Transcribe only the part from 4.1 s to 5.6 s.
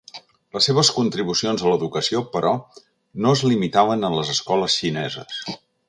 les escoles xineses.